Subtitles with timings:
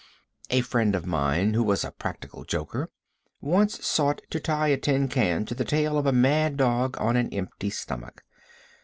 [0.49, 2.89] A friend of mine, who was a practical joker,
[3.39, 7.15] once sought to tie a tin can to the tail of a mad dog on
[7.15, 8.23] an empty stomach.